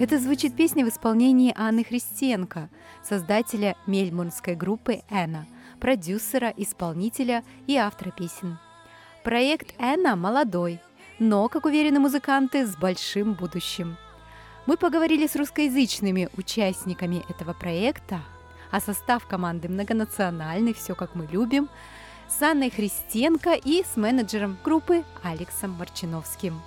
Это 0.00 0.18
звучит 0.18 0.56
песня 0.56 0.86
в 0.86 0.88
исполнении 0.88 1.52
Анны 1.54 1.84
Христенко, 1.84 2.70
создателя 3.02 3.76
мельбурнской 3.86 4.54
группы 4.54 5.02
«Эна», 5.10 5.46
продюсера, 5.78 6.54
исполнителя 6.56 7.44
и 7.66 7.76
автора 7.76 8.10
песен. 8.10 8.56
Проект 9.24 9.74
«Эна» 9.78 10.16
молодой, 10.16 10.80
но, 11.18 11.50
как 11.50 11.66
уверены 11.66 12.00
музыканты, 12.00 12.66
с 12.66 12.76
большим 12.76 13.34
будущим. 13.34 13.98
Мы 14.64 14.78
поговорили 14.78 15.26
с 15.26 15.36
русскоязычными 15.36 16.30
участниками 16.34 17.22
этого 17.28 17.52
проекта, 17.52 18.22
а 18.70 18.80
состав 18.80 19.26
команды 19.26 19.68
многонациональный, 19.68 20.72
все 20.72 20.94
как 20.94 21.14
мы 21.14 21.26
любим, 21.26 21.68
с 22.26 22.40
Анной 22.40 22.70
Христенко 22.70 23.52
и 23.52 23.84
с 23.84 23.98
менеджером 23.98 24.56
группы 24.64 25.04
Алексом 25.22 25.72
Марчиновским. 25.72 26.58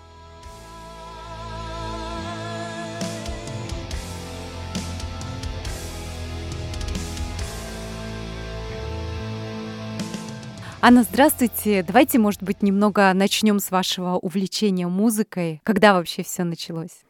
Анна, 10.86 11.04
здравствуйте. 11.04 11.82
Давайте, 11.82 12.20
может 12.20 12.44
быть, 12.44 12.62
немного 12.62 13.14
начнем 13.14 13.60
с 13.60 13.72
вашего 13.72 14.18
увлечения 14.18 14.86
музыкой. 14.86 15.62
Когда 15.64 15.94
вообще 15.94 16.24
все 16.24 16.44
началось? 16.44 17.06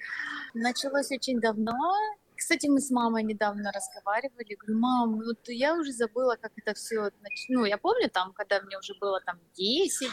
Началось 0.53 1.09
очень 1.09 1.39
давно. 1.41 1.73
Кстати, 2.37 2.67
мы 2.67 2.79
с 2.79 2.91
мамой 2.91 3.23
недавно 3.23 3.71
разговаривали. 3.71 4.53
Говорю, 4.59 4.79
мам, 4.79 5.15
вот 5.15 5.39
я 5.47 5.73
уже 5.73 5.91
забыла, 5.91 6.37
как 6.39 6.51
это 6.55 6.75
все... 6.75 7.09
Ну, 7.49 7.65
я 7.65 7.79
помню 7.79 8.11
там, 8.11 8.33
когда 8.33 8.61
мне 8.61 8.77
уже 8.77 8.93
было 9.01 9.19
там 9.25 9.39
10, 9.57 10.07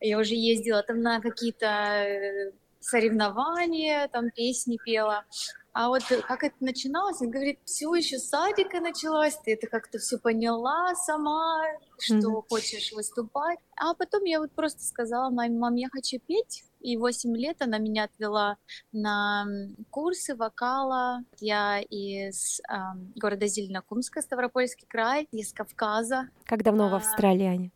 я 0.00 0.18
уже 0.18 0.34
ездила 0.34 0.82
там 0.82 1.00
на 1.00 1.22
какие-то 1.22 1.64
э, 1.64 2.52
соревнования, 2.80 4.08
там 4.08 4.30
песни 4.30 4.78
пела. 4.84 5.24
А 5.72 5.88
вот 5.88 6.02
э, 6.10 6.20
как 6.22 6.42
это 6.42 6.56
начиналось, 6.60 7.20
он 7.20 7.30
говорит, 7.30 7.60
все 7.64 7.94
еще 7.94 8.18
с 8.18 8.28
садика 8.30 8.80
началось, 8.80 9.36
ты 9.44 9.52
это 9.52 9.66
как-то 9.68 9.98
все 9.98 10.18
поняла 10.18 10.94
сама, 10.96 11.62
что 12.00 12.16
Мгм. 12.30 12.42
хочешь 12.48 12.92
выступать. 12.92 13.58
А 13.76 13.94
потом 13.94 14.24
я 14.24 14.40
вот 14.40 14.50
просто 14.52 14.82
сказала 14.82 15.30
маме, 15.30 15.56
мам, 15.56 15.74
я 15.76 15.88
хочу 15.90 16.18
петь. 16.18 16.64
И 16.80 16.96
8 16.96 17.36
лет 17.36 17.60
она 17.60 17.78
меня 17.78 18.04
отвела 18.04 18.56
на 18.92 19.44
курсы 19.90 20.34
вокала. 20.36 21.20
Я 21.40 21.80
из 21.80 22.60
ам, 22.68 23.12
города 23.16 23.46
Зеленокумска, 23.48 24.22
Ставропольский 24.22 24.86
край, 24.88 25.28
из 25.32 25.52
Кавказа. 25.52 26.28
Как 26.44 26.62
давно 26.62 26.88
в 26.88 26.94
А, 26.94 26.98
Австралии, 26.98 27.46
Аня? 27.46 27.70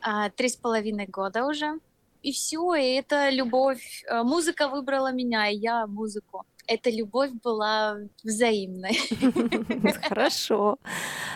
А, 0.00 0.30
Три 0.30 0.48
с 0.48 0.56
половиной 0.56 1.06
года 1.06 1.44
уже. 1.44 1.78
И 2.22 2.32
все, 2.32 2.74
и 2.74 2.94
это 2.94 3.30
любовь. 3.30 4.04
э, 4.08 4.22
Музыка 4.22 4.68
выбрала 4.68 5.12
меня, 5.12 5.48
и 5.48 5.56
я 5.56 5.86
музыку. 5.86 6.44
Эта 6.66 6.90
любовь 6.90 7.30
была 7.42 7.96
взаимной. 8.22 8.98
Хорошо. 10.08 10.78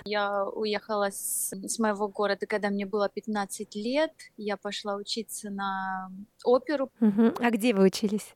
Я 0.04 0.44
уехала 0.44 1.10
с, 1.10 1.52
с 1.52 1.78
моего 1.78 2.08
города, 2.08 2.46
когда 2.46 2.68
мне 2.68 2.84
было 2.84 3.08
15 3.08 3.74
лет. 3.76 4.12
Я 4.36 4.56
пошла 4.56 4.96
учиться 4.96 5.50
на 5.50 6.10
оперу 6.44 6.90
Мгм. 7.00 7.34
А 7.40 7.50
где 7.50 7.72
вы 7.74 7.84
учились? 7.84 8.34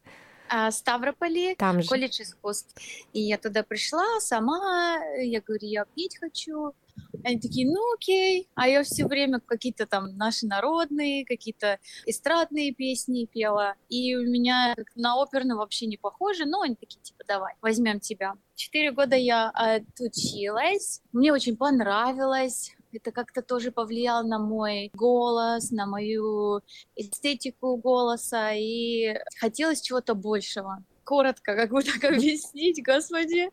а, 0.48 0.71
Ставрополе, 0.71 1.56
Там 1.56 1.82
же. 1.82 1.88
колледж 1.88 2.22
искусств. 2.22 2.75
И 3.12 3.21
я 3.21 3.37
туда 3.37 3.62
пришла 3.65 4.04
сама, 4.21 4.97
я 5.19 5.41
говорю, 5.41 5.66
я 5.66 5.84
петь 5.97 6.16
хочу. 6.19 6.72
Они 7.25 7.41
такие, 7.41 7.67
ну 7.67 7.81
окей. 7.95 8.49
А 8.55 8.69
я 8.69 8.83
все 8.83 9.07
время 9.07 9.41
какие-то 9.41 9.87
там 9.87 10.17
наши 10.17 10.47
народные, 10.47 11.25
какие-то 11.25 11.79
эстрадные 12.07 12.73
песни 12.73 13.27
пела. 13.27 13.75
И 13.89 14.15
у 14.17 14.23
меня 14.23 14.77
на 14.95 15.21
оперную 15.21 15.59
вообще 15.59 15.87
не 15.87 15.97
похоже, 15.97 16.45
но 16.45 16.62
они 16.62 16.77
такие, 16.77 17.01
типа, 17.01 17.25
давай, 17.27 17.55
возьмем 17.61 18.01
тебя. 18.01 18.34
Четыре 18.55 18.93
года 18.93 19.17
я 19.17 19.51
отучилась, 19.51 21.03
мне 21.12 21.33
очень 21.33 21.57
понравилось. 21.57 22.77
Это 22.93 23.13
как-то 23.13 23.43
тоже 23.43 23.73
повлияло 23.73 24.23
на 24.23 24.39
мой 24.39 24.91
голос, 24.95 25.71
на 25.71 25.87
мою 25.87 26.61
эстетику 26.95 27.77
голоса, 27.77 28.53
и 28.55 29.19
хотелось 29.39 29.83
чего-то 29.83 30.15
большего. 30.15 30.83
Коротко, 31.05 31.55
как 31.55 31.71
бы 31.71 31.83
так 31.83 32.03
объяснить, 32.05 32.83
господи. 32.83 33.51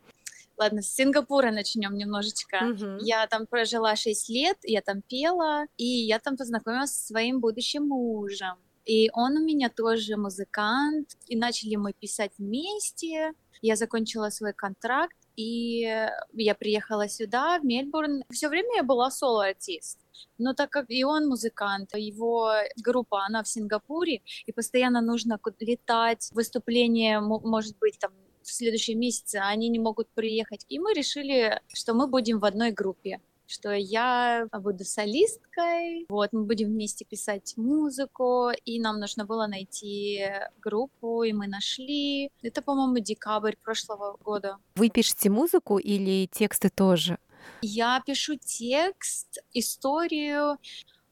Ладно, 0.57 0.81
с 0.81 0.93
Сингапура 0.93 1.51
начнем 1.51 1.95
немножечко. 1.97 2.61
Мгм. 2.61 2.97
Я 3.01 3.25
там 3.27 3.47
прожила 3.47 3.95
6 3.95 4.29
лет, 4.29 4.57
я 4.63 4.81
там 4.81 5.01
пела, 5.01 5.65
и 5.77 5.85
я 5.85 6.19
там 6.19 6.37
познакомилась 6.37 6.91
со 6.91 7.07
своим 7.07 7.39
будущим 7.39 7.87
мужем. 7.87 8.55
И 8.85 9.09
он 9.13 9.37
у 9.37 9.43
меня 9.43 9.69
тоже 9.69 10.17
музыкант, 10.17 11.17
и 11.27 11.37
начали 11.37 11.75
мы 11.77 11.93
писать 11.93 12.31
вместе. 12.37 13.33
Я 13.61 13.75
закончила 13.77 14.29
свой 14.29 14.53
контракт, 14.53 15.15
и 15.37 15.89
я 16.33 16.55
приехала 16.55 17.07
сюда, 17.07 17.59
в 17.59 17.65
Мельбурн. 17.65 18.23
Все 18.29 18.49
время 18.49 18.75
я 18.75 18.83
была 18.83 19.09
соло-артист. 19.09 19.99
Но 20.37 20.53
так 20.53 20.69
как 20.69 20.85
и 20.89 21.03
он 21.05 21.27
музыкант, 21.27 21.95
его 21.95 22.51
группа, 22.83 23.25
она 23.25 23.41
в 23.41 23.47
Сингапуре, 23.47 24.21
и 24.45 24.51
постоянно 24.51 25.01
нужно 25.01 25.39
летать, 25.59 26.29
выступление, 26.33 27.21
мо- 27.21 27.39
может 27.39 27.77
быть, 27.79 27.97
там 27.99 28.11
в 28.43 28.51
следующем 28.51 28.99
месяце, 28.99 29.37
а 29.37 29.49
они 29.49 29.69
не 29.69 29.79
могут 29.79 30.07
приехать. 30.09 30.65
И 30.69 30.79
мы 30.79 30.93
решили, 30.93 31.61
что 31.73 31.93
мы 31.93 32.07
будем 32.07 32.39
в 32.39 32.45
одной 32.45 32.71
группе 32.71 33.19
что 33.45 33.71
я 33.71 34.47
буду 34.51 34.83
солисткой, 34.83 36.05
вот, 36.09 36.33
мы 36.33 36.45
будем 36.45 36.69
вместе 36.69 37.05
писать 37.05 37.53
музыку, 37.55 38.49
и 38.65 38.79
нам 38.79 38.99
нужно 38.99 39.25
было 39.25 39.47
найти 39.47 40.25
группу, 40.59 41.23
и 41.23 41.33
мы 41.33 41.47
нашли. 41.47 42.31
Это, 42.41 42.61
по-моему, 42.61 42.99
декабрь 42.99 43.55
прошлого 43.63 44.17
года. 44.23 44.57
Вы 44.75 44.89
пишете 44.89 45.29
музыку 45.29 45.77
или 45.77 46.27
тексты 46.31 46.69
тоже? 46.69 47.17
Я 47.61 48.01
пишу 48.05 48.35
текст, 48.35 49.39
историю, 49.53 50.57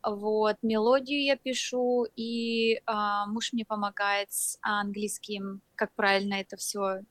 вот, 0.03 0.58
мелодию 0.62 1.24
я 1.24 1.36
пишу, 1.36 2.08
и 2.16 2.81
а, 2.86 3.28
муж 3.28 3.53
мне 3.53 3.66
помогает 3.66 4.31
с 4.31 4.58
английским, 4.62 5.62
как 5.75 5.92
правильно 5.94 6.36
это 6.36 6.58
все. 6.58 7.02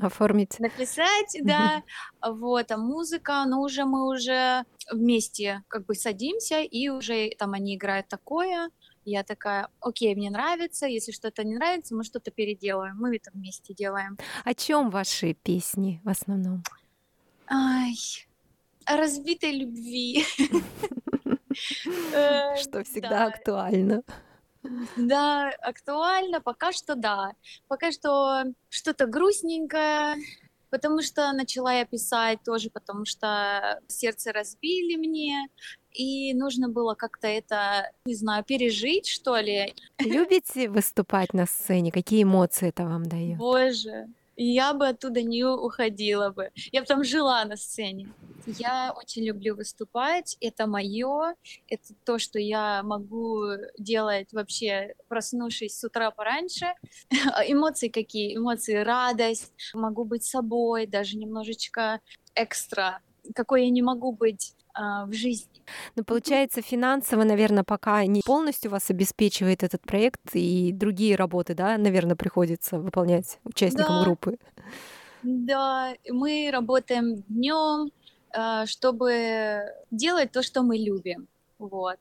Оформить. 0.00 0.58
написать, 0.58 1.36
да, 1.42 1.82
вот, 2.22 2.70
а 2.70 2.76
музыка, 2.76 3.44
ну, 3.46 3.60
уже 3.60 3.84
мы 3.84 4.08
уже 4.08 4.64
вместе 4.90 5.62
как 5.68 5.86
бы 5.86 5.94
садимся, 5.94 6.60
и 6.60 6.88
уже 6.88 7.30
там 7.38 7.52
они 7.52 7.76
играют 7.76 8.08
такое, 8.08 8.70
я 9.04 9.22
такая, 9.22 9.68
окей, 9.80 10.14
мне 10.14 10.30
нравится, 10.30 10.86
если 10.86 11.12
что-то 11.12 11.44
не 11.44 11.54
нравится, 11.56 11.94
мы 11.94 12.04
что-то 12.04 12.30
переделаем, 12.30 12.96
мы 12.96 13.16
это 13.16 13.30
вместе 13.32 13.74
делаем. 13.74 14.18
О 14.44 14.54
чем 14.54 14.90
ваши 14.90 15.34
песни 15.34 16.00
в 16.04 16.08
основном? 16.08 16.62
Ай, 17.48 17.94
о 18.84 18.96
разбитой 18.96 19.52
любви. 19.52 20.24
Э, 22.14 22.56
Что 22.56 22.84
всегда 22.84 23.08
да. 23.10 23.26
актуально. 23.26 24.02
Да, 24.96 25.50
актуально, 25.62 26.40
пока 26.40 26.72
что 26.72 26.94
да. 26.94 27.32
Пока 27.68 27.92
что 27.92 28.44
что-то 28.68 29.06
грустненькое, 29.06 30.16
потому 30.70 31.02
что 31.02 31.32
начала 31.32 31.72
я 31.72 31.84
писать 31.84 32.38
тоже, 32.44 32.70
потому 32.70 33.04
что 33.04 33.80
сердце 33.88 34.32
разбили 34.32 34.96
мне, 34.96 35.48
и 35.92 36.32
нужно 36.34 36.68
было 36.68 36.94
как-то 36.94 37.26
это, 37.26 37.90
не 38.04 38.14
знаю, 38.14 38.44
пережить, 38.44 39.08
что 39.08 39.36
ли. 39.38 39.74
Любите 39.98 40.68
выступать 40.68 41.34
на 41.34 41.46
сцене? 41.46 41.90
Какие 41.90 42.22
эмоции 42.22 42.68
это 42.68 42.84
вам 42.84 43.04
дает? 43.04 43.38
Боже, 43.38 44.06
я 44.44 44.72
бы 44.72 44.88
оттуда 44.88 45.22
не 45.22 45.44
уходила 45.44 46.30
бы. 46.30 46.50
Я 46.72 46.80
бы 46.80 46.86
там 46.86 47.04
жила 47.04 47.44
на 47.44 47.56
сцене. 47.56 48.08
Я 48.46 48.92
очень 48.96 49.24
люблю 49.24 49.54
выступать. 49.54 50.36
Это 50.40 50.66
мое. 50.66 51.34
Это 51.68 51.94
то, 52.04 52.18
что 52.18 52.38
я 52.38 52.82
могу 52.82 53.44
делать 53.78 54.32
вообще, 54.32 54.94
проснувшись 55.08 55.78
с 55.78 55.84
утра 55.84 56.10
пораньше. 56.10 56.66
Эмоции 57.46 57.88
какие? 57.88 58.36
Эмоции 58.36 58.76
радость. 58.76 59.52
Могу 59.74 60.04
быть 60.04 60.24
собой, 60.24 60.86
даже 60.86 61.16
немножечко 61.16 62.00
экстра. 62.34 63.00
Какой 63.34 63.64
я 63.64 63.70
не 63.70 63.82
могу 63.82 64.12
быть 64.12 64.54
в 65.06 65.12
жизни. 65.12 65.62
Ну, 65.96 66.04
получается, 66.04 66.62
финансово, 66.62 67.24
наверное, 67.24 67.64
пока 67.64 68.04
не 68.06 68.22
полностью 68.24 68.70
вас 68.70 68.90
обеспечивает 68.90 69.62
этот 69.62 69.82
проект, 69.82 70.20
и 70.34 70.72
другие 70.72 71.16
работы, 71.16 71.54
да, 71.54 71.78
наверное, 71.78 72.16
приходится 72.16 72.78
выполнять 72.78 73.38
участникам 73.44 73.98
Да. 73.98 74.04
группы. 74.04 74.38
Да, 75.22 75.94
мы 76.08 76.50
работаем 76.52 77.22
днем, 77.28 77.90
э, 78.32 78.66
чтобы 78.66 79.62
делать 79.90 80.32
то, 80.32 80.42
что 80.42 80.62
мы 80.62 80.78
любим. 80.78 81.28
Вот. 81.58 81.98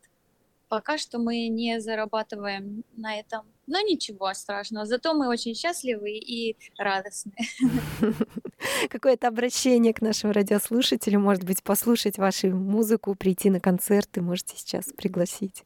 Пока 0.70 0.98
что 0.98 1.20
мы 1.20 1.48
не 1.48 1.80
зарабатываем 1.82 2.84
на 2.96 3.20
этом, 3.20 3.42
но 3.70 3.80
ничего 3.82 4.34
страшного. 4.34 4.86
Зато 4.86 5.14
мы 5.14 5.30
очень 5.30 5.56
счастливы 5.56 6.12
и 6.12 6.58
радостны. 6.78 7.34
Какое-то 8.90 9.28
обращение 9.28 9.94
к 9.94 10.02
нашим 10.02 10.32
радиослушателям, 10.32 11.22
может 11.22 11.44
быть, 11.44 11.64
послушать 11.64 12.18
вашу 12.18 12.48
музыку, 12.50 13.16
прийти 13.16 13.50
на 13.50 13.60
концерты, 13.60 14.22
можете 14.22 14.58
сейчас 14.58 14.86
пригласить. 14.98 15.64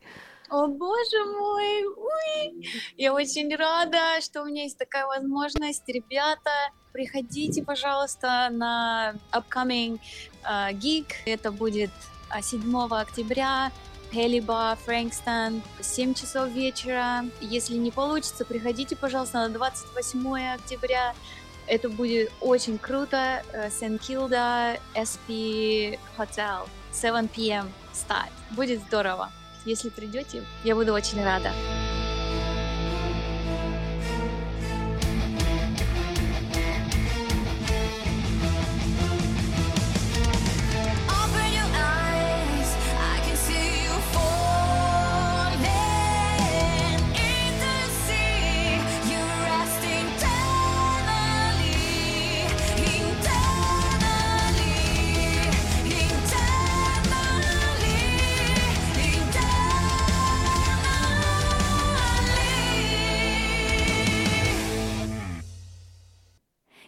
О, 0.49 0.67
боже 0.67 1.25
мой! 1.25 1.85
Ой! 1.85 2.69
Я 2.97 3.13
очень 3.13 3.55
рада, 3.55 4.21
что 4.21 4.43
у 4.43 4.45
меня 4.45 4.63
есть 4.63 4.77
такая 4.77 5.07
возможность. 5.07 5.87
Ребята, 5.87 6.51
приходите, 6.91 7.63
пожалуйста, 7.63 8.49
на 8.51 9.15
upcoming 9.31 9.99
uh, 10.43 10.71
gig. 10.73 11.07
Это 11.25 11.51
будет 11.51 11.89
7 12.39 12.75
октября 12.91 13.71
Хелиба, 14.13 14.77
Фрэнкстон, 14.85 15.63
7 15.81 16.13
часов 16.13 16.49
вечера. 16.49 17.25
Если 17.41 17.75
не 17.77 17.89
получится, 17.89 18.45
приходите, 18.45 18.95
пожалуйста, 18.95 19.39
на 19.39 19.49
28 19.49 20.53
октября. 20.53 21.15
Это 21.65 21.89
будет 21.89 22.31
очень 22.39 22.77
круто. 22.77 23.41
Сен-Килда, 23.79 24.77
SP 24.93 25.97
Hotel, 26.17 26.67
7 26.91 27.27
p.m. 27.27 27.71
start. 27.93 28.31
Будет 28.51 28.81
здорово. 28.81 29.31
Если 29.65 29.89
придете, 29.89 30.43
я 30.63 30.75
буду 30.75 30.93
очень 30.93 31.23
рада. 31.23 31.51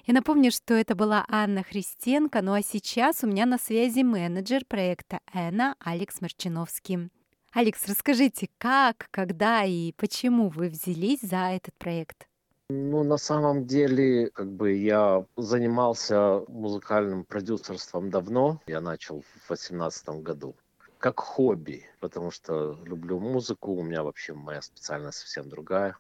Я 0.08 0.14
напомню, 0.14 0.52
что 0.52 0.76
это 0.76 0.94
была 0.94 1.26
Анна 1.30 1.64
Христенко, 1.64 2.44
ну 2.44 2.54
а 2.54 2.62
сейчас 2.62 3.24
у 3.24 3.28
меня 3.28 3.48
на 3.48 3.58
связи 3.58 4.04
менеджер 4.04 4.64
проекта 4.64 5.20
«Эна» 5.34 5.76
Алекс 5.80 6.22
Марчиновский. 6.22 7.10
Алекс, 7.54 7.88
расскажите, 7.88 8.50
как, 8.60 9.08
когда 9.10 9.64
и 9.64 9.94
почему 9.94 10.50
вы 10.50 10.70
взялись 10.70 11.22
за 11.22 11.56
этот 11.56 11.74
проект? 11.80 12.28
Ну, 12.70 13.04
на 13.04 13.18
самом 13.18 13.66
деле, 13.66 14.30
как 14.30 14.52
бы 14.52 14.74
я 14.74 15.26
занимался 15.38 16.44
музыкальным 16.50 17.24
продюсерством 17.24 18.12
давно. 18.12 18.62
Я 18.68 18.82
начал 18.82 19.22
в 19.22 19.48
2018 19.48 20.22
году 20.22 20.56
как 21.00 21.20
хобби, 21.20 21.86
потому 22.00 22.32
что 22.32 22.80
люблю 22.84 23.20
музыку. 23.20 23.74
У 23.74 23.84
меня 23.84 24.04
вообще 24.04 24.34
моя 24.34 24.62
специальность 24.62 25.20
совсем 25.20 25.50
другая. 25.50 25.98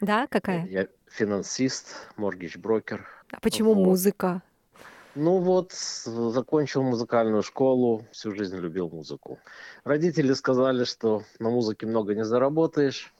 Да, 0.00 0.26
какая? 0.26 0.66
Я 0.66 0.88
финансист, 1.10 1.94
моргидж-брокер. 2.16 3.06
А 3.32 3.40
почему 3.40 3.74
Вот. 3.74 3.84
музыка? 3.84 4.42
Ну 5.14 5.38
вот, 5.38 5.72
закончил 5.72 6.82
музыкальную 6.82 7.42
школу, 7.42 8.04
всю 8.12 8.32
жизнь 8.32 8.56
любил 8.56 8.88
музыку. 8.88 9.38
Родители 9.82 10.32
сказали, 10.34 10.84
что 10.84 11.24
на 11.40 11.50
музыке 11.50 11.86
много 11.86 12.14
не 12.14 12.24
заработаешь, 12.24 13.12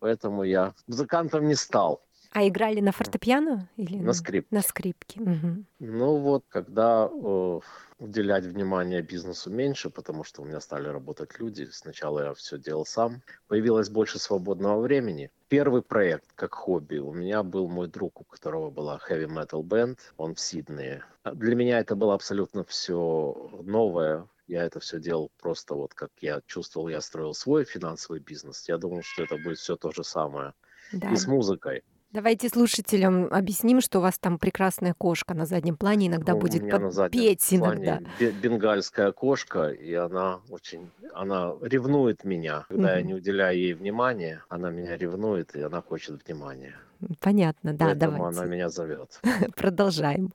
поэтому 0.00 0.42
я 0.42 0.74
музыкантом 0.88 1.46
не 1.46 1.54
стал, 1.54 2.02
А 2.36 2.46
играли 2.46 2.80
на 2.80 2.92
фортепиано 2.92 3.66
или 3.78 3.96
на 3.96 4.12
скрип. 4.12 4.46
на 4.50 4.60
скрипке? 4.60 5.18
Мгм. 5.22 5.64
Ну 5.78 6.18
вот, 6.18 6.44
когда 6.50 7.10
э, 7.10 7.60
уделять 7.98 8.44
внимание 8.44 9.00
бизнесу 9.00 9.50
меньше, 9.50 9.88
потому 9.88 10.22
что 10.22 10.42
у 10.42 10.44
меня 10.44 10.60
стали 10.60 10.86
работать 10.86 11.38
люди, 11.38 11.66
сначала 11.72 12.24
я 12.24 12.34
все 12.34 12.58
делал 12.58 12.84
сам, 12.84 13.22
появилось 13.48 13.88
больше 13.88 14.18
свободного 14.18 14.82
времени. 14.82 15.30
Первый 15.48 15.80
проект 15.80 16.26
как 16.34 16.52
хобби 16.52 16.98
у 16.98 17.14
меня 17.14 17.42
был 17.42 17.68
мой 17.68 17.88
друг, 17.88 18.20
у 18.20 18.24
которого 18.24 18.68
была 18.68 19.00
heavy 19.08 19.28
metal 19.28 19.62
band, 19.62 19.98
он 20.18 20.34
в 20.34 20.40
Сиднее. 20.40 21.04
Для 21.24 21.54
меня 21.54 21.78
это 21.78 21.96
было 21.96 22.12
абсолютно 22.12 22.64
все 22.64 23.50
новое. 23.62 24.28
Я 24.46 24.64
это 24.64 24.78
все 24.78 25.00
делал 25.00 25.30
просто 25.40 25.74
вот 25.74 25.94
как 25.94 26.10
я 26.20 26.42
чувствовал, 26.46 26.88
я 26.88 27.00
строил 27.00 27.32
свой 27.32 27.64
финансовый 27.64 28.20
бизнес. 28.20 28.68
Я 28.68 28.76
думал, 28.76 29.00
что 29.00 29.22
это 29.22 29.38
будет 29.38 29.56
все 29.56 29.76
то 29.76 29.90
же 29.90 30.04
самое. 30.04 30.52
Да. 30.92 31.10
И 31.10 31.16
с 31.16 31.26
музыкой. 31.26 31.82
Давайте 32.12 32.48
слушателям 32.48 33.26
объясним, 33.26 33.80
что 33.80 33.98
у 33.98 34.02
вас 34.02 34.18
там 34.18 34.38
прекрасная 34.38 34.94
кошка 34.96 35.34
на 35.34 35.44
заднем 35.44 35.76
плане 35.76 36.06
иногда 36.06 36.32
Ну, 36.32 36.38
будет 36.40 36.62
петь 37.10 37.52
иногда. 37.52 38.00
бенгальская 38.18 39.12
кошка, 39.12 39.68
и 39.70 39.92
она 39.92 40.40
очень, 40.48 40.90
она 41.12 41.54
ревнует 41.60 42.24
меня. 42.24 42.64
Когда 42.68 42.94
я 42.94 43.00
Мгм. 43.00 43.06
не 43.08 43.14
уделяю 43.14 43.58
ей 43.58 43.74
внимания, 43.74 44.44
она 44.48 44.70
меня 44.70 44.96
ревнует, 44.96 45.54
и 45.56 45.60
она 45.62 45.82
хочет 45.82 46.26
внимания. 46.26 46.76
Понятно, 47.20 47.74
да, 47.74 47.86
Поэтому 47.86 48.12
давайте. 48.12 48.38
она 48.40 48.44
меня 48.46 48.68
зовет. 48.70 49.20
Продолжаем. 49.56 50.30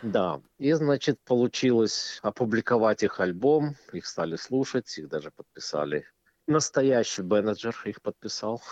Да, 0.00 0.40
и, 0.58 0.72
значит, 0.72 1.18
получилось 1.24 2.20
опубликовать 2.22 3.02
их 3.02 3.18
альбом, 3.20 3.74
их 3.92 4.06
стали 4.06 4.36
слушать, 4.36 4.96
их 4.96 5.08
даже 5.08 5.30
подписали. 5.32 6.06
Настоящий 6.46 7.22
менеджер 7.22 7.76
их 7.84 8.00
подписал. 8.00 8.62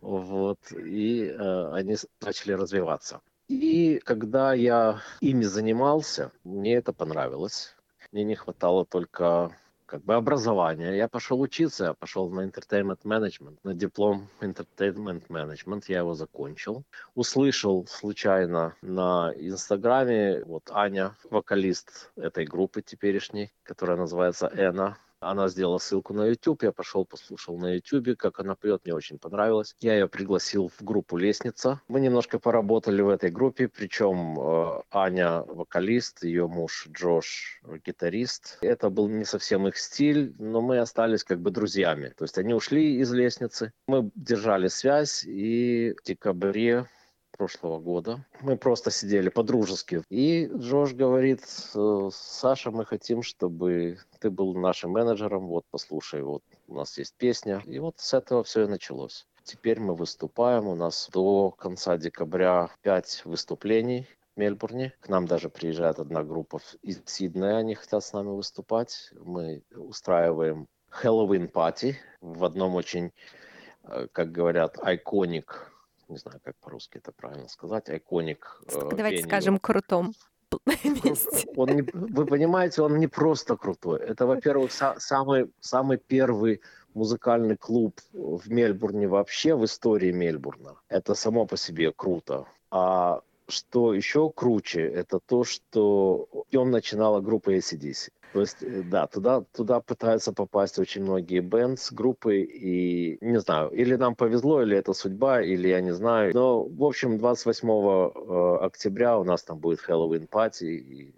Вот, 0.00 0.58
и 0.72 1.24
э, 1.24 1.72
они 1.72 1.96
начали 2.20 2.52
развиваться. 2.52 3.20
И 3.48 4.00
когда 4.04 4.52
я 4.52 5.00
ими 5.20 5.44
занимался, 5.44 6.30
мне 6.44 6.74
это 6.74 6.92
понравилось. 6.92 7.74
Мне 8.12 8.24
не 8.24 8.34
хватало 8.34 8.84
только 8.84 9.56
как 9.88 10.04
бы 10.04 10.14
образования. 10.14 10.94
Я 10.96 11.08
пошел 11.08 11.40
учиться, 11.40 11.84
я 11.84 11.94
пошел 11.94 12.28
на 12.28 12.46
entertainment 12.46 13.00
management, 13.04 13.56
на 13.64 13.72
диплом 13.72 14.28
entertainment 14.40 15.26
management, 15.28 15.84
я 15.88 15.98
его 16.00 16.14
закончил. 16.14 16.84
Услышал 17.14 17.86
случайно 17.86 18.76
на 18.82 19.32
Инстаграме, 19.34 20.44
вот 20.44 20.70
Аня, 20.70 21.16
вокалист 21.30 22.10
этой 22.16 22.44
группы 22.44 22.82
теперешней, 22.82 23.50
которая 23.62 23.96
называется 23.96 24.50
Эна, 24.54 24.98
она 25.20 25.48
сделала 25.48 25.78
ссылку 25.78 26.14
на 26.14 26.26
YouTube, 26.26 26.62
я 26.62 26.72
пошел 26.72 27.04
послушал 27.04 27.58
на 27.58 27.74
YouTube, 27.74 28.16
как 28.16 28.40
она 28.40 28.54
поет, 28.54 28.82
мне 28.84 28.94
очень 28.94 29.18
понравилось. 29.18 29.74
Я 29.80 29.94
ее 29.94 30.08
пригласил 30.08 30.68
в 30.68 30.82
группу 30.82 31.16
«Лестница». 31.16 31.80
Мы 31.88 32.00
немножко 32.00 32.38
поработали 32.38 33.02
в 33.02 33.08
этой 33.08 33.30
группе, 33.30 33.68
причем 33.68 34.38
э, 34.38 34.82
Аня 34.90 35.42
вокалист, 35.42 36.24
ее 36.24 36.46
муж 36.46 36.88
Джош 36.90 37.60
гитарист. 37.84 38.58
Это 38.60 38.90
был 38.90 39.08
не 39.08 39.24
совсем 39.24 39.66
их 39.66 39.76
стиль, 39.76 40.34
но 40.38 40.60
мы 40.60 40.78
остались 40.78 41.24
как 41.24 41.40
бы 41.40 41.50
друзьями. 41.50 42.12
То 42.16 42.24
есть 42.24 42.38
они 42.38 42.54
ушли 42.54 42.96
из 42.96 43.12
«Лестницы», 43.12 43.72
мы 43.86 44.10
держали 44.14 44.68
связь, 44.68 45.24
и 45.24 45.94
в 45.98 46.06
декабре 46.06 46.86
прошлого 47.38 47.78
года. 47.78 48.24
Мы 48.42 48.56
просто 48.56 48.90
сидели 48.90 49.28
по-дружески. 49.30 50.02
И 50.10 50.50
Джош 50.52 50.92
говорит, 50.92 51.42
«Э, 51.74 52.10
Саша, 52.12 52.70
мы 52.70 52.84
хотим, 52.84 53.22
чтобы 53.22 53.98
ты 54.18 54.30
был 54.30 54.54
нашим 54.54 54.90
менеджером. 54.90 55.46
Вот, 55.46 55.64
послушай, 55.70 56.22
вот 56.22 56.42
у 56.66 56.74
нас 56.74 56.98
есть 56.98 57.14
песня. 57.16 57.62
И 57.64 57.78
вот 57.78 57.94
с 57.98 58.12
этого 58.12 58.42
все 58.42 58.64
и 58.64 58.68
началось. 58.68 59.26
Теперь 59.44 59.80
мы 59.80 59.94
выступаем. 59.94 60.66
У 60.66 60.74
нас 60.74 61.08
до 61.12 61.52
конца 61.52 61.96
декабря 61.96 62.70
пять 62.82 63.22
выступлений 63.24 64.06
в 64.34 64.40
Мельбурне. 64.40 64.92
К 65.00 65.08
нам 65.08 65.26
даже 65.26 65.48
приезжает 65.48 65.98
одна 65.98 66.22
группа 66.24 66.60
из 66.82 67.00
Сиднея. 67.06 67.58
Они 67.58 67.74
хотят 67.74 68.04
с 68.04 68.12
нами 68.12 68.28
выступать. 68.28 69.10
Мы 69.24 69.62
устраиваем 69.74 70.66
Хэллоуин 70.90 71.48
пати 71.48 71.98
в 72.20 72.44
одном 72.44 72.74
очень, 72.74 73.12
э, 73.84 74.08
как 74.12 74.32
говорят, 74.32 74.78
iconic 74.82 75.67
не 76.08 76.16
знаю, 76.16 76.40
как 76.42 76.56
по-русски 76.56 76.98
это 76.98 77.12
правильно 77.12 77.48
сказать, 77.48 77.88
iconic. 77.88 78.60
э, 78.72 78.88
Давайте 78.96 79.18
venue. 79.18 79.28
скажем 79.28 79.58
крутом 79.58 80.12
месте. 81.04 81.48
Он 81.56 81.68
не- 81.68 81.82
вы 81.92 82.26
понимаете, 82.26 82.82
он 82.82 82.98
не 82.98 83.06
просто 83.06 83.56
крутой. 83.56 84.00
Это, 84.00 84.26
во-первых, 84.26 84.70
са- 84.70 84.98
самый, 84.98 85.50
самый 85.60 85.98
первый 85.98 86.60
музыкальный 86.94 87.56
клуб 87.56 88.00
в 88.12 88.50
Мельбурне 88.50 89.06
вообще, 89.06 89.54
в 89.54 89.64
истории 89.64 90.10
Мельбурна. 90.12 90.76
Это 90.88 91.14
само 91.14 91.46
по 91.46 91.56
себе 91.56 91.92
круто. 91.92 92.46
А 92.70 93.20
что 93.48 93.94
еще 93.94 94.30
круче, 94.30 94.82
это 94.82 95.18
то, 95.18 95.44
что 95.44 96.28
он 96.54 96.70
начинала 96.70 97.20
группа 97.20 97.56
ACDC. 97.56 98.10
То 98.32 98.40
есть, 98.40 98.62
э, 98.62 98.82
да, 98.82 99.06
туда, 99.06 99.42
туда 99.52 99.80
пытаются 99.80 100.32
попасть 100.32 100.78
очень 100.78 101.02
многие 101.02 101.40
bands, 101.40 101.92
группы, 101.92 102.40
и 102.40 103.18
не 103.20 103.40
знаю, 103.40 103.70
или 103.70 103.96
нам 103.96 104.14
повезло, 104.14 104.62
или 104.62 104.76
это 104.76 104.92
судьба, 104.92 105.42
или 105.42 105.68
я 105.68 105.80
не 105.80 105.92
знаю. 105.94 106.34
Но, 106.34 106.64
в 106.64 106.84
общем, 106.84 107.18
28 107.18 107.68
э, 107.68 108.56
октября 108.66 109.18
у 109.18 109.24
нас 109.24 109.42
там 109.42 109.58
будет 109.58 109.80
Halloween 109.80 110.26
party, 110.26 110.64
и 110.64 111.14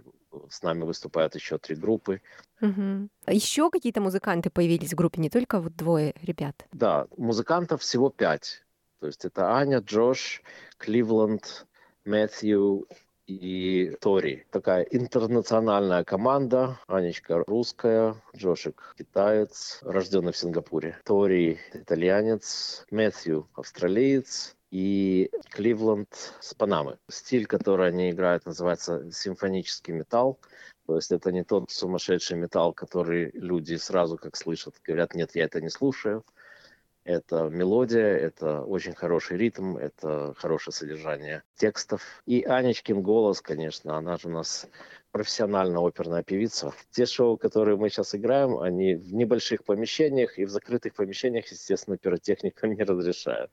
с 0.48 0.62
нами 0.62 0.84
выступают 0.84 1.34
еще 1.34 1.58
три 1.58 1.74
группы. 1.74 2.20
Угу. 2.60 3.08
Еще 3.26 3.70
какие-то 3.70 4.00
музыканты 4.00 4.50
появились 4.50 4.92
в 4.92 4.96
группе, 4.96 5.20
не 5.20 5.30
только 5.30 5.60
вот 5.60 5.74
двое 5.76 6.14
ребят? 6.22 6.66
Да, 6.72 7.06
музыкантов 7.16 7.82
всего 7.82 8.10
пять. 8.10 8.64
То 9.00 9.06
есть 9.06 9.24
это 9.24 9.56
Аня, 9.56 9.78
Джош, 9.78 10.42
Кливленд, 10.76 11.66
Мэтью 12.10 12.88
и 13.28 13.96
Тори. 14.00 14.44
Такая 14.50 14.82
интернациональная 14.82 16.02
команда. 16.02 16.76
Анечка 16.88 17.44
русская, 17.46 18.16
Джошик 18.36 18.96
китаец, 18.98 19.78
рожденный 19.82 20.32
в 20.32 20.36
Сингапуре. 20.36 20.98
Тори 21.04 21.60
итальянец, 21.72 22.84
Мэтью 22.90 23.48
австралиец, 23.54 24.56
и 24.72 25.30
Кливленд 25.50 26.34
с 26.40 26.54
Панамы. 26.54 26.98
Стиль, 27.08 27.46
который 27.46 27.88
они 27.88 28.10
играют, 28.10 28.46
называется 28.46 29.10
симфонический 29.12 29.94
металл. 29.94 30.40
То 30.86 30.96
есть 30.96 31.12
это 31.12 31.30
не 31.30 31.44
тот 31.44 31.70
сумасшедший 31.70 32.36
металл, 32.36 32.72
который 32.72 33.30
люди 33.34 33.76
сразу 33.76 34.16
как 34.16 34.36
слышат, 34.36 34.74
говорят, 34.84 35.14
нет, 35.14 35.34
я 35.34 35.44
это 35.44 35.60
не 35.60 35.70
слушаю. 35.70 36.24
Это 37.10 37.48
мелодия, 37.48 38.16
это 38.16 38.62
очень 38.62 38.94
хороший 38.94 39.36
ритм, 39.36 39.76
это 39.76 40.32
хорошее 40.36 40.72
содержание 40.72 41.42
текстов. 41.56 42.22
И 42.24 42.44
Анечкин 42.44 43.02
голос, 43.02 43.40
конечно, 43.40 43.96
она 43.96 44.16
же 44.16 44.28
у 44.28 44.30
нас 44.30 44.68
профессиональная 45.10 45.84
оперная 45.84 46.22
певица. 46.22 46.72
Те 46.92 47.06
шоу, 47.06 47.36
которые 47.36 47.76
мы 47.76 47.90
сейчас 47.90 48.14
играем, 48.14 48.60
они 48.60 48.94
в 48.94 49.12
небольших 49.12 49.64
помещениях, 49.64 50.38
и 50.38 50.44
в 50.44 50.50
закрытых 50.50 50.94
помещениях, 50.94 51.50
естественно, 51.50 51.98
пиротехнику 51.98 52.66
не 52.68 52.84
разрешают. 52.84 53.50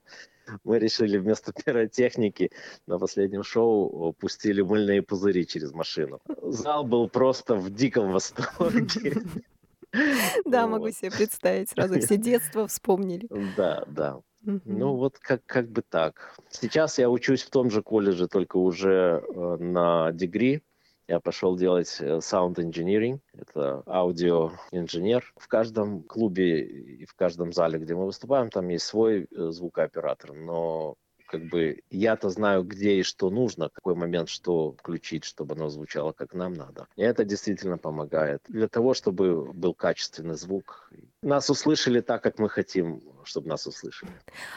Мы 0.63 0.77
решили 0.77 1.17
вместо 1.17 1.51
пиротехники 1.51 2.51
на 2.85 2.99
последнем 2.99 3.41
шоу 3.41 4.13
пустили 4.13 4.61
мыльные 4.61 5.01
пузыри 5.01 5.47
через 5.47 5.73
машину. 5.73 6.21
Зал 6.43 6.83
был 6.83 7.09
просто 7.09 7.55
в 7.55 7.71
диком 7.71 8.11
восторге. 8.11 9.13
Да, 10.45 10.67
могу 10.67 10.91
себе 10.91 11.11
представить. 11.11 11.69
Сразу 11.69 11.99
все 11.99 12.17
детство 12.17 12.67
вспомнили. 12.67 13.27
Да, 13.55 13.83
да. 13.87 14.19
Ну 14.41 14.95
вот 14.95 15.19
как, 15.19 15.45
как 15.45 15.69
бы 15.69 15.81
так. 15.81 16.35
Сейчас 16.49 16.99
я 16.99 17.09
учусь 17.09 17.43
в 17.43 17.49
том 17.49 17.69
же 17.69 17.81
колледже, 17.81 18.27
только 18.27 18.57
уже 18.57 19.23
э, 19.27 19.57
на 19.59 20.11
дегри. 20.13 20.61
Я 21.07 21.19
пошел 21.19 21.57
делать 21.57 21.97
э, 21.99 22.17
sound 22.17 22.55
engineering, 22.55 23.19
это 23.33 23.83
аудиоинженер. 23.85 25.33
В 25.37 25.47
каждом 25.47 26.03
клубе 26.03 26.61
и 26.65 27.05
в 27.05 27.13
каждом 27.15 27.51
зале, 27.51 27.79
где 27.79 27.95
мы 27.95 28.05
выступаем, 28.05 28.49
там 28.49 28.67
есть 28.69 28.85
свой 28.85 29.23
э, 29.23 29.49
звукооператор, 29.51 30.33
но 30.33 30.95
как 31.27 31.43
бы 31.49 31.81
я-то 31.89 32.29
знаю, 32.29 32.63
где 32.63 32.99
и 32.99 33.03
что 33.03 33.29
нужно, 33.29 33.69
какой 33.69 33.95
момент 33.95 34.29
что 34.29 34.71
включить, 34.71 35.25
чтобы 35.25 35.55
оно 35.55 35.69
звучало 35.69 36.13
как 36.13 36.33
нам 36.33 36.53
надо. 36.53 36.87
И 36.95 37.01
это 37.01 37.23
действительно 37.25 37.77
помогает. 37.77 38.41
Для 38.47 38.67
того, 38.67 38.93
чтобы 38.93 39.51
был 39.53 39.73
качественный 39.73 40.35
звук. 40.35 40.89
Нас 41.21 41.49
услышали 41.49 42.01
так, 42.01 42.23
как 42.23 42.39
мы 42.39 42.49
хотим, 42.49 43.01
чтобы 43.23 43.49
нас 43.49 43.67
услышали. 43.67 44.11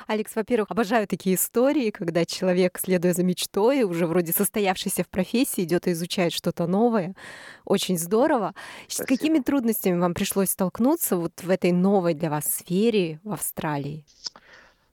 Алекс, 0.07 0.35
во-первых, 0.37 0.71
обожаю 0.71 1.07
такие 1.07 1.35
истории, 1.37 1.91
когда 1.91 2.25
человек, 2.25 2.79
следуя 2.79 3.13
за 3.13 3.25
мечтой, 3.25 3.83
уже 3.83 4.07
вроде 4.07 4.33
состоявшийся 4.33 5.03
в 5.03 5.09
профессии, 5.09 5.65
идет 5.65 5.89
и 5.89 5.93
изучает 5.93 6.33
что-то 6.33 6.67
новое. 6.67 7.15
Очень 7.65 7.99
здорово. 7.99 8.55
Спасибо. 8.87 9.05
С 9.05 9.09
какими 9.09 9.39
трудностями 9.41 9.99
вам 9.99 10.15
пришлось 10.15 10.51
столкнуться 10.51 11.17
вот 11.17 11.43
в 11.43 11.51
этой 11.51 11.73
новой 11.73 12.15
для 12.15 12.31
вас 12.31 12.45
сфере 12.45 13.21
в 13.25 13.33
Австралии? 13.33 14.05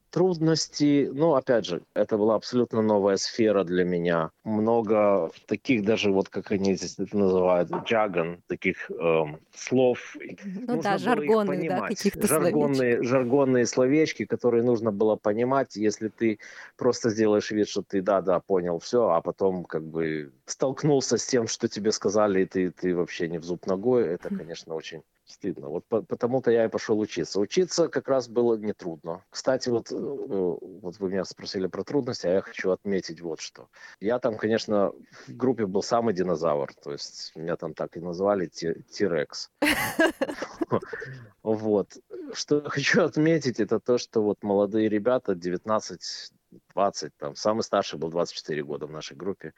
Трудности, 0.10 1.10
ну, 1.14 1.36
опять 1.36 1.66
же, 1.66 1.82
это 1.94 2.18
была 2.18 2.36
абсолютно 2.36 2.82
новая 2.82 3.18
сфера 3.18 3.64
для 3.64 3.84
меня. 3.84 4.32
Много 4.44 5.32
таких 5.48 5.84
даже, 5.84 6.12
вот 6.12 6.30
как 6.30 6.52
они 6.52 6.76
здесь 6.76 6.98
это 7.00 7.18
называют, 7.18 7.70
джаган, 7.86 8.42
таких 8.48 8.90
эм, 8.92 9.40
слов. 9.56 10.16
Ну 10.44 10.76
нужно 10.76 10.82
да, 10.84 10.98
жаргоны, 10.98 11.68
да, 11.68 11.88
каких-то 11.88 12.28
жаргонные, 12.28 12.96
словечки. 12.96 13.06
жаргонные 13.06 13.66
словечки, 13.66 14.26
которые 14.26 14.64
нужно 14.64 14.92
было 14.92 15.16
понимать, 15.16 15.76
если 15.76 16.08
ты 16.10 16.40
просто 16.78 17.10
сделаешь 17.10 17.52
вид, 17.52 17.68
что 17.68 17.82
ты, 17.82 18.02
да-да, 18.02 18.40
понял 18.40 18.80
все, 18.80 19.10
а 19.10 19.22
потом 19.22 19.66
как 19.66 19.84
бы 19.84 20.32
столкнулся 20.46 21.18
с 21.18 21.26
тем, 21.26 21.48
что 21.48 21.68
тебе 21.68 21.92
сказали, 21.92 22.42
и 22.42 22.46
ты, 22.46 22.72
ты 22.72 22.96
вообще 22.96 23.28
не 23.28 23.38
в 23.38 23.44
зуб 23.44 23.66
ногой, 23.68 24.08
это, 24.08 24.30
конечно, 24.30 24.74
очень 24.74 25.04
стыдно. 25.28 25.70
Вот 25.70 25.86
потому-то 25.88 26.52
я 26.52 26.66
и 26.66 26.70
пошел 26.70 27.00
учиться. 27.00 27.40
Учиться 27.40 27.88
как 27.88 28.08
раз 28.08 28.28
было 28.28 28.56
нетрудно. 28.56 29.24
Кстати, 29.30 29.70
вот, 29.70 29.92
э, 29.92 29.96
вот 29.96 31.00
вы 31.00 31.10
меня 31.10 31.26
спросили 31.26 31.68
про 31.68 31.84
трудности, 31.84 32.28
а 32.28 32.34
я 32.34 32.42
хочу 32.42 32.72
отметить 32.72 33.22
вот 33.22 33.40
что. 33.40 33.70
Я 34.00 34.20
там, 34.20 34.38
конечно, 34.38 34.94
в 35.28 35.36
группе 35.36 35.66
был 35.66 35.84
самый 35.84 36.14
динозавр, 36.14 36.74
то 36.74 36.92
есть 36.92 37.32
меня 37.36 37.56
там 37.56 37.74
так 37.74 37.98
и 37.98 38.00
назвали 38.00 38.48
Тирекс. 38.48 39.52
Вот. 41.44 41.98
Что 42.34 42.70
хочу 42.70 43.04
отметить, 43.04 43.62
это 43.62 43.80
то, 43.80 43.98
что 43.98 44.22
вот 44.22 44.44
молодые 44.44 44.90
ребята, 44.90 45.34
19 45.34 46.34
20, 46.74 47.16
там, 47.18 47.36
самый 47.36 47.62
старший 47.62 48.00
был 48.00 48.10
24 48.10 48.64
года 48.64 48.88
в 48.88 48.92
нашей 48.92 49.18
группе. 49.18 49.54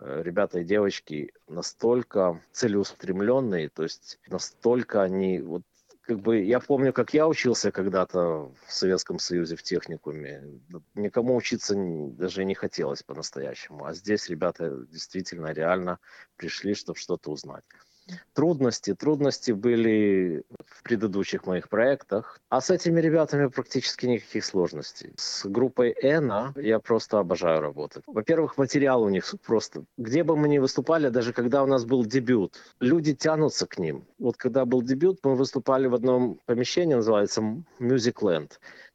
Э, 0.00 0.22
ребята 0.22 0.60
и 0.60 0.64
девочки 0.64 1.32
настолько 1.48 2.40
целеустремленные, 2.52 3.68
то 3.68 3.82
есть 3.82 4.18
настолько 4.28 5.02
они 5.02 5.40
вот 5.40 5.62
как 6.02 6.20
бы 6.20 6.42
я 6.42 6.60
помню, 6.60 6.92
как 6.92 7.14
я 7.14 7.26
учился 7.26 7.72
когда-то 7.72 8.52
в 8.66 8.72
Советском 8.72 9.18
Союзе 9.18 9.56
в 9.56 9.62
техникуме. 9.62 10.60
Никому 10.94 11.34
учиться 11.34 11.74
даже 11.74 12.44
не 12.44 12.54
хотелось 12.54 13.02
по-настоящему. 13.02 13.86
А 13.86 13.94
здесь 13.94 14.28
ребята 14.28 14.84
действительно 14.90 15.52
реально 15.52 15.98
пришли, 16.36 16.74
чтобы 16.74 16.98
что-то 16.98 17.30
узнать 17.30 17.64
трудности. 18.32 18.94
Трудности 18.94 19.52
были 19.52 20.44
в 20.66 20.82
предыдущих 20.82 21.46
моих 21.46 21.68
проектах. 21.68 22.38
А 22.48 22.60
с 22.60 22.70
этими 22.70 23.00
ребятами 23.00 23.46
практически 23.46 24.06
никаких 24.06 24.44
сложностей. 24.44 25.12
С 25.16 25.46
группой 25.46 25.94
Эна 26.00 26.52
я 26.56 26.78
просто 26.78 27.18
обожаю 27.18 27.60
работать. 27.60 28.04
Во-первых, 28.06 28.58
материал 28.58 29.02
у 29.02 29.08
них 29.08 29.34
просто... 29.46 29.84
Где 29.98 30.24
бы 30.24 30.36
мы 30.36 30.48
ни 30.48 30.58
выступали, 30.58 31.08
даже 31.08 31.32
когда 31.32 31.62
у 31.62 31.66
нас 31.66 31.84
был 31.84 32.04
дебют, 32.04 32.56
люди 32.80 33.14
тянутся 33.14 33.66
к 33.66 33.78
ним. 33.78 34.06
Вот 34.18 34.36
когда 34.36 34.64
был 34.64 34.82
дебют, 34.82 35.20
мы 35.22 35.34
выступали 35.36 35.86
в 35.86 35.94
одном 35.94 36.40
помещении, 36.46 36.94
называется 36.94 37.40
Music 37.78 38.16
Land. 38.20 38.52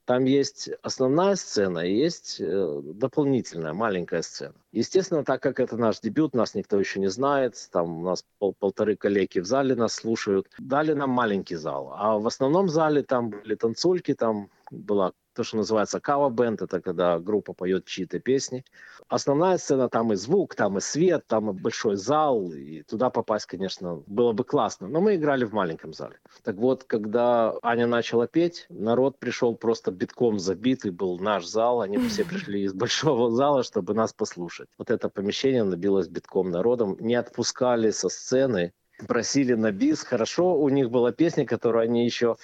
Там 0.09 0.25
есть 0.25 0.71
основная 0.81 1.35
сцена 1.35 1.81
есть 1.81 2.37
э, 2.39 2.81
дополнительная 2.83 3.73
маленькая 3.73 4.23
сцена. 4.23 4.55
Естественно, 4.71 5.23
так 5.23 5.39
как 5.39 5.59
это 5.59 5.77
наш 5.77 5.99
дебют, 5.99 6.33
нас 6.33 6.55
никто 6.55 6.79
еще 6.79 6.99
не 6.99 7.11
знает, 7.11 7.69
там 7.71 7.99
у 7.99 8.03
нас 8.05 8.25
пол 8.39 8.55
полторы 8.57 8.95
коллеги 8.95 9.37
в 9.37 9.45
зале 9.45 9.75
нас 9.75 9.93
слушают, 9.93 10.47
дали 10.57 10.93
нам 10.93 11.11
маленький 11.11 11.57
зал. 11.57 11.93
А 11.95 12.17
в 12.17 12.25
основном 12.25 12.69
зале 12.69 13.03
там 13.03 13.29
были 13.29 13.53
танцульки, 13.53 14.15
там 14.15 14.49
была 14.71 15.11
то, 15.39 15.45
что 15.45 15.55
называется 15.55 16.01
кава-бенд, 16.01 16.61
это 16.61 16.81
когда 16.81 17.17
группа 17.17 17.53
поет 17.53 17.85
чьи-то 17.85 18.19
песни. 18.19 18.65
Основная 19.07 19.57
сцена, 19.57 19.87
там 19.87 20.11
и 20.11 20.17
звук, 20.17 20.53
там 20.53 20.77
и 20.77 20.81
свет, 20.81 21.27
там 21.27 21.49
и 21.49 21.53
большой 21.53 21.95
зал, 21.95 22.51
и 22.51 22.83
туда 22.83 23.09
попасть, 23.09 23.45
конечно, 23.45 24.03
было 24.05 24.33
бы 24.33 24.43
классно. 24.43 24.89
Но 24.89 24.99
мы 24.99 25.15
играли 25.15 25.45
в 25.45 25.53
маленьком 25.53 25.93
зале. 25.93 26.19
Так 26.43 26.57
вот, 26.57 26.83
когда 26.83 27.55
Аня 27.61 27.87
начала 27.87 28.27
петь, 28.27 28.65
народ 28.67 29.17
пришел 29.17 29.55
просто 29.55 29.91
битком 29.91 30.39
забитый, 30.39 30.91
был 30.91 31.17
наш 31.19 31.45
зал, 31.45 31.79
они 31.79 31.97
все 32.09 32.25
пришли 32.29 32.63
из 32.63 32.73
большого 32.73 33.31
зала, 33.31 33.63
чтобы 33.63 33.93
нас 33.93 34.11
послушать. 34.11 34.67
Вот 34.77 34.91
это 34.91 35.07
помещение 35.07 35.63
набилось 35.63 36.09
битком 36.09 36.51
народом, 36.51 36.97
не 36.99 37.15
отпускали 37.15 37.91
со 37.91 38.09
сцены, 38.09 38.73
просили 39.07 39.53
на 39.53 39.71
бис. 39.71 40.03
Хорошо, 40.03 40.59
у 40.59 40.67
них 40.67 40.89
была 40.89 41.13
песня, 41.13 41.45
которую 41.45 41.83
они 41.83 42.03
еще 42.03 42.35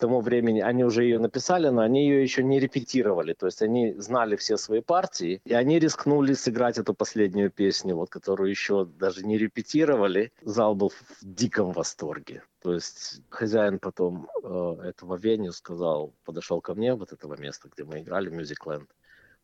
тому 0.00 0.20
времени 0.20 0.60
они 0.60 0.84
уже 0.84 1.04
ее 1.04 1.18
написали, 1.18 1.68
но 1.68 1.82
они 1.82 2.08
ее 2.08 2.22
еще 2.22 2.42
не 2.42 2.58
репетировали. 2.58 3.34
То 3.34 3.46
есть 3.46 3.62
они 3.62 3.94
знали 3.98 4.36
все 4.36 4.56
свои 4.56 4.80
партии, 4.80 5.40
и 5.44 5.54
они 5.54 5.78
рискнули 5.78 6.34
сыграть 6.34 6.78
эту 6.78 6.94
последнюю 6.94 7.50
песню, 7.50 7.94
вот, 7.94 8.10
которую 8.10 8.50
еще 8.50 8.84
даже 8.84 9.24
не 9.24 9.38
репетировали. 9.38 10.32
Зал 10.42 10.74
был 10.74 10.88
в 10.90 11.04
диком 11.22 11.72
восторге. 11.72 12.42
То 12.62 12.74
есть 12.74 13.22
хозяин 13.30 13.78
потом 13.78 14.28
э, 14.42 14.76
этого 14.84 15.16
веню 15.16 15.52
сказал, 15.52 16.12
подошел 16.24 16.60
ко 16.60 16.74
мне, 16.74 16.94
вот 16.94 17.12
этого 17.12 17.36
места, 17.40 17.68
где 17.72 17.84
мы 17.84 18.00
играли, 18.00 18.30
Мюзикленд. 18.30 18.90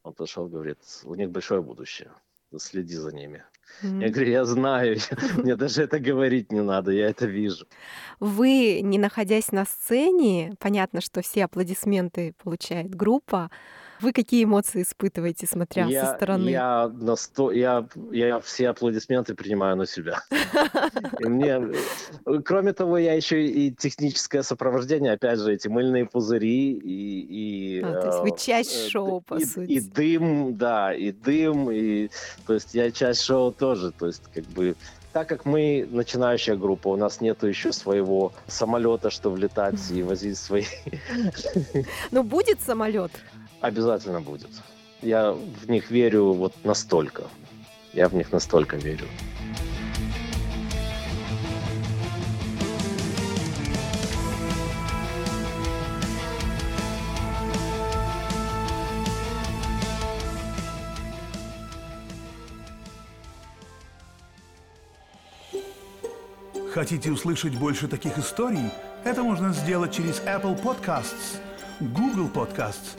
Он 0.02 0.12
подошел, 0.12 0.48
говорит, 0.48 0.78
у 1.04 1.14
них 1.14 1.30
большое 1.30 1.62
будущее 1.62 2.10
следи 2.58 2.96
за 2.96 3.12
ними. 3.12 3.44
Mm-hmm. 3.82 4.02
Я 4.02 4.10
говорю, 4.10 4.30
я 4.30 4.44
знаю, 4.44 4.96
мне 5.36 5.56
даже 5.56 5.82
это 5.82 5.98
говорить 5.98 6.52
не 6.52 6.62
надо, 6.62 6.92
я 6.92 7.08
это 7.10 7.26
вижу. 7.26 7.66
Вы, 8.20 8.80
не 8.82 8.98
находясь 8.98 9.52
на 9.52 9.64
сцене, 9.64 10.54
понятно, 10.58 11.00
что 11.00 11.20
все 11.22 11.44
аплодисменты 11.44 12.34
получает 12.42 12.94
группа, 12.94 13.50
Вы 14.00 14.12
какие 14.12 14.44
эмоции 14.44 14.82
испытываете, 14.82 15.46
смотря 15.46 15.86
я, 15.86 16.06
со 16.06 16.16
стороны? 16.16 16.48
Я, 16.48 16.88
насто... 16.88 17.50
я, 17.52 17.86
я 18.12 18.40
все 18.40 18.68
аплодисменты 18.68 19.34
принимаю 19.34 19.76
на 19.76 19.86
себя. 19.86 20.22
Мне, 21.20 21.60
кроме 22.44 22.72
того, 22.72 22.98
я 22.98 23.14
еще 23.14 23.46
и 23.46 23.72
техническое 23.72 24.42
сопровождение, 24.42 25.12
опять 25.12 25.38
же, 25.38 25.52
эти 25.52 25.68
мыльные 25.68 26.06
пузыри 26.06 26.72
и... 26.72 27.78
и 27.78 27.82
а, 27.82 28.00
то 28.00 28.06
есть 28.06 28.18
вы 28.20 28.38
часть 28.38 28.86
э, 28.86 28.88
шоу, 28.88 29.20
по 29.20 29.34
и, 29.34 29.44
сути. 29.44 29.70
И 29.70 29.80
дым, 29.80 30.56
да, 30.56 30.94
и 30.94 31.12
дым, 31.12 31.70
и... 31.70 32.10
То 32.46 32.54
есть 32.54 32.74
я 32.74 32.90
часть 32.90 33.22
шоу 33.22 33.52
тоже, 33.52 33.92
то 33.92 34.06
есть 34.06 34.22
как 34.34 34.44
бы 34.44 34.76
так 35.16 35.30
как 35.30 35.46
мы 35.46 35.88
начинающая 35.90 36.56
группа, 36.56 36.88
у 36.88 36.96
нас 36.96 37.22
нет 37.22 37.42
еще 37.42 37.72
своего 37.72 38.34
самолета, 38.48 39.08
что 39.08 39.30
влетать 39.30 39.80
и 39.90 40.02
возить 40.02 40.36
свои... 40.36 40.64
Но 42.10 42.22
будет 42.22 42.60
самолет? 42.60 43.12
Обязательно 43.60 44.20
будет. 44.20 44.50
Я 45.02 45.32
в 45.32 45.68
них 45.68 45.90
верю 45.90 46.32
вот 46.32 46.52
настолько. 46.64 47.24
Я 47.92 48.08
в 48.08 48.14
них 48.14 48.32
настолько 48.32 48.76
верю. 48.76 49.06
Хотите 66.76 67.10
услышать 67.10 67.58
больше 67.58 67.88
таких 67.88 68.18
историй? 68.18 68.70
Это 69.02 69.22
можно 69.22 69.50
сделать 69.54 69.94
через 69.94 70.20
Apple 70.20 70.62
Podcasts, 70.62 71.38
Google 71.80 72.28
Podcasts, 72.28 72.98